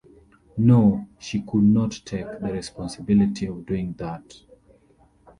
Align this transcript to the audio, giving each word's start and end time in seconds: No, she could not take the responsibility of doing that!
No, 0.57 1.07
she 1.19 1.43
could 1.43 1.61
not 1.61 1.91
take 2.05 2.25
the 2.39 2.51
responsibility 2.51 3.45
of 3.45 3.67
doing 3.67 3.93
that! 3.99 4.33